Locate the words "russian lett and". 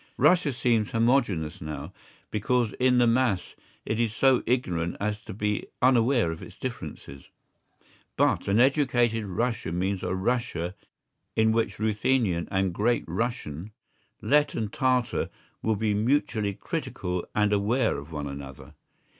13.07-14.73